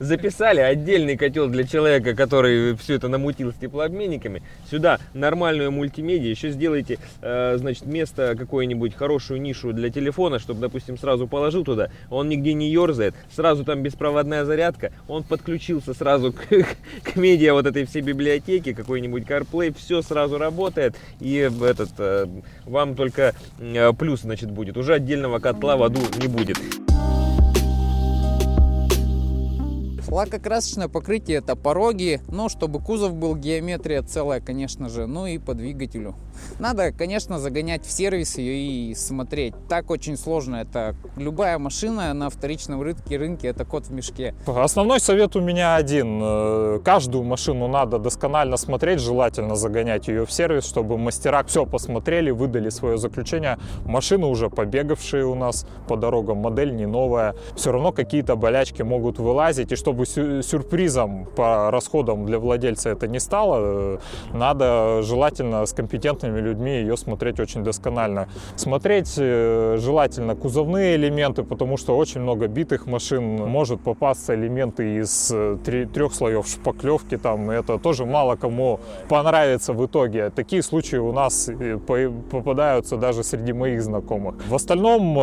Записали 0.00 0.60
отдельный 0.60 1.16
котел 1.16 1.48
для 1.48 1.64
человека, 1.64 2.14
который 2.14 2.76
все 2.76 2.94
это 2.94 3.08
намутил 3.08 3.52
с 3.52 3.56
теплообменниками. 3.56 4.42
Сюда 4.70 4.98
нормальную 5.12 5.70
мультимедиа. 5.70 6.30
Еще 6.30 6.50
сделайте, 6.50 6.98
э, 7.22 7.56
значит, 7.58 7.86
место, 7.86 8.34
какое-нибудь 8.38 8.94
хорошую 8.94 9.40
нишу 9.40 9.72
для 9.72 9.90
телефона, 9.90 10.38
чтобы, 10.38 10.60
допустим, 10.60 10.98
сразу 10.98 11.26
положил 11.26 11.64
туда. 11.64 11.90
Он 12.10 12.28
нигде 12.28 12.54
не 12.54 12.70
ерзает. 12.70 13.14
Сразу 13.34 13.64
там 13.64 13.82
беспроводная 13.82 14.44
зарядка. 14.44 14.92
Он 15.08 15.22
подключился 15.22 15.94
сразу 15.94 16.32
к, 16.32 16.46
к 17.02 17.16
медиа 17.16 17.54
вот 17.54 17.66
этой 17.66 17.84
всей 17.86 18.02
библиотеки, 18.02 18.72
какой-нибудь 18.72 19.24
CarPlay. 19.24 19.74
Все 19.76 20.02
сразу 20.02 20.38
работает. 20.38 20.96
И 21.20 21.34
этот, 21.34 21.90
э, 21.98 22.26
вам 22.64 22.94
только 22.94 23.34
э, 23.58 23.92
плюс, 23.92 24.22
значит, 24.22 24.50
будет. 24.50 24.76
Уже 24.76 24.94
отдельного 24.94 25.38
котла 25.38 25.76
в 25.76 25.82
аду 25.82 26.00
не 26.20 26.28
будет. 26.28 26.58
Лакокрасочное 30.08 30.88
покрытие 30.88 31.38
это 31.38 31.56
пороги, 31.56 32.20
но 32.28 32.48
чтобы 32.48 32.80
кузов 32.80 33.14
был 33.14 33.36
геометрия 33.36 34.02
целая, 34.02 34.40
конечно 34.40 34.88
же, 34.88 35.06
ну 35.06 35.26
и 35.26 35.38
по 35.38 35.54
двигателю. 35.54 36.14
Надо, 36.58 36.92
конечно, 36.92 37.38
загонять 37.38 37.84
в 37.84 37.90
сервис 37.90 38.38
ее 38.38 38.90
и 38.90 38.94
смотреть. 38.94 39.54
Так 39.68 39.90
очень 39.90 40.16
сложно. 40.16 40.56
Это 40.56 40.94
любая 41.16 41.58
машина 41.58 42.12
на 42.14 42.30
вторичном 42.30 42.82
рынке, 42.82 43.16
рынке 43.16 43.48
это 43.48 43.64
кот 43.64 43.86
в 43.86 43.92
мешке. 43.92 44.34
Основной 44.46 45.00
совет 45.00 45.36
у 45.36 45.40
меня 45.40 45.76
один. 45.76 46.20
Э, 46.22 46.80
каждую 46.84 47.24
машину 47.24 47.68
надо 47.68 47.98
досконально 47.98 48.56
смотреть, 48.56 49.00
желательно 49.00 49.56
загонять 49.56 50.08
ее 50.08 50.26
в 50.26 50.32
сервис, 50.32 50.64
чтобы 50.64 50.98
мастера 50.98 51.42
все 51.44 51.66
посмотрели, 51.66 52.30
выдали 52.30 52.70
свое 52.70 52.98
заключение. 52.98 53.58
Машины 53.84 54.26
уже 54.26 54.50
побегавшие 54.50 55.24
у 55.24 55.34
нас 55.34 55.66
по 55.88 55.96
дорогам, 55.96 56.38
модель 56.38 56.74
не 56.74 56.86
новая. 56.86 57.34
Все 57.56 57.72
равно 57.72 57.92
какие-то 57.92 58.36
болячки 58.36 58.82
могут 58.82 59.18
вылазить. 59.18 59.72
И 59.72 59.76
чтобы 59.76 60.06
сюрпризом 60.06 61.26
по 61.36 61.70
расходам 61.70 62.26
для 62.26 62.38
владельца 62.38 62.90
это 62.90 63.06
не 63.08 63.20
стало, 63.20 63.58
э, 63.60 63.98
надо 64.32 65.02
желательно 65.02 65.66
с 65.66 65.72
компетентным 65.72 66.23
компетентными 66.24 66.40
людьми 66.40 66.70
ее 66.70 66.96
смотреть 66.96 67.40
очень 67.40 67.64
досконально. 67.64 68.28
Смотреть 68.56 69.14
э, 69.18 69.76
желательно 69.78 70.34
кузовные 70.34 70.96
элементы, 70.96 71.42
потому 71.42 71.76
что 71.76 71.96
очень 71.96 72.20
много 72.20 72.48
битых 72.48 72.86
машин 72.86 73.36
может 73.36 73.80
попасться 73.80 74.34
элементы 74.34 75.00
из 75.00 75.30
э, 75.34 75.56
трех 75.94 76.14
слоев 76.14 76.46
шпаклевки, 76.46 77.16
там 77.16 77.50
это 77.50 77.78
тоже 77.78 78.04
мало 78.04 78.36
кому 78.36 78.80
понравится 79.08 79.72
в 79.72 79.84
итоге. 79.84 80.30
Такие 80.30 80.62
случаи 80.62 80.98
у 80.98 81.12
нас 81.12 81.48
э, 81.48 81.78
попадаются 82.30 82.96
даже 82.96 83.22
среди 83.22 83.52
моих 83.52 83.82
знакомых. 83.82 84.34
В 84.48 84.54
остальном 84.54 85.14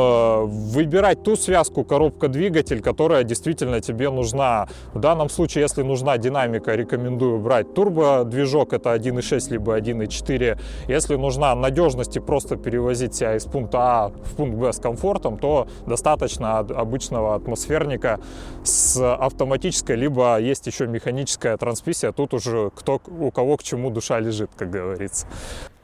выбирать 0.71 1.23
ту 1.23 1.35
связку 1.35 1.83
коробка-двигатель, 1.83 2.81
которая 2.81 3.23
действительно 3.23 3.81
тебе 3.81 4.09
нужна. 4.09 4.67
В 4.93 4.99
данном 4.99 5.29
случае, 5.29 5.63
если 5.63 5.83
нужна 5.83 6.17
динамика, 6.17 6.75
рекомендую 6.75 7.39
брать 7.39 7.73
турбо-движок, 7.73 8.73
это 8.73 8.95
1.6 8.95 9.51
либо 9.51 9.77
1.4. 9.77 10.57
Если 10.91 11.15
нужна 11.15 11.55
надежность 11.55 12.17
и 12.17 12.19
просто 12.19 12.57
перевозить 12.57 13.15
себя 13.15 13.37
из 13.37 13.45
пункта 13.45 13.77
А 13.79 14.09
в 14.09 14.35
пункт 14.35 14.57
Б 14.57 14.73
с 14.73 14.77
комфортом, 14.77 15.37
то 15.37 15.69
достаточно 15.87 16.59
обычного 16.59 17.35
атмосферника 17.35 18.19
с 18.65 18.97
автоматической, 19.01 19.95
либо 19.95 20.37
есть 20.37 20.67
еще 20.67 20.87
механическая 20.87 21.55
трансмиссия. 21.55 22.11
Тут 22.11 22.33
уже 22.33 22.71
кто, 22.75 22.99
у 23.07 23.31
кого 23.31 23.55
к 23.55 23.63
чему 23.63 23.89
душа 23.89 24.19
лежит, 24.19 24.51
как 24.57 24.69
говорится. 24.69 25.27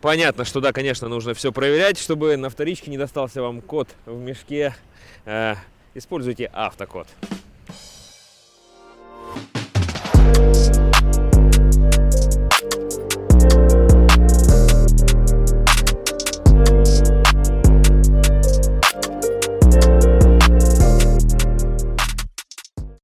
Понятно, 0.02 0.44
что 0.44 0.60
да, 0.60 0.74
конечно, 0.74 1.08
нужно 1.08 1.34
все 1.34 1.54
проверять, 1.54 1.98
чтобы 1.98 2.36
на 2.36 2.50
вторичке 2.50 2.92
не 2.92 2.98
достался 2.98 3.42
вам 3.42 3.62
код 3.62 3.88
в 4.06 4.20
мешке. 4.20 4.76
Э, 5.24 5.56
используйте 5.96 6.50
автокод. 6.52 7.08